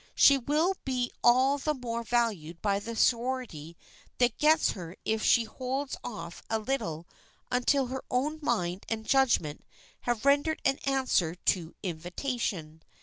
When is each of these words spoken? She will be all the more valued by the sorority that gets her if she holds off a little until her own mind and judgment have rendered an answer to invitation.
She 0.15 0.35
will 0.35 0.73
be 0.83 1.11
all 1.23 1.59
the 1.59 1.75
more 1.75 2.01
valued 2.01 2.59
by 2.59 2.79
the 2.79 2.95
sorority 2.95 3.77
that 4.17 4.39
gets 4.39 4.71
her 4.71 4.95
if 5.05 5.21
she 5.23 5.43
holds 5.43 5.95
off 6.03 6.41
a 6.49 6.57
little 6.57 7.07
until 7.51 7.85
her 7.85 8.03
own 8.09 8.39
mind 8.41 8.83
and 8.89 9.05
judgment 9.05 9.63
have 9.99 10.25
rendered 10.25 10.59
an 10.65 10.79
answer 10.85 11.35
to 11.35 11.75
invitation. 11.83 12.81